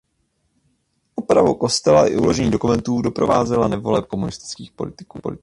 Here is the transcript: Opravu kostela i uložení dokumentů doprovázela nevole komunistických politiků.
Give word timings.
Opravu 1.15 1.53
kostela 1.55 2.07
i 2.07 2.15
uložení 2.17 2.51
dokumentů 2.51 3.01
doprovázela 3.01 3.67
nevole 3.67 4.01
komunistických 4.01 4.71
politiků. 4.71 5.19